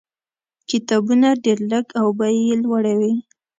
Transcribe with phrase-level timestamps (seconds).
[0.69, 3.13] کتابونه ډېر لږ او بیې یې لوړې وې.